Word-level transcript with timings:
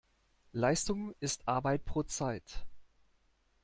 Leistung 0.53 1.13
ist 1.19 1.47
Arbeit 1.47 1.85
pro 1.85 2.01
Zeit. 2.01 2.65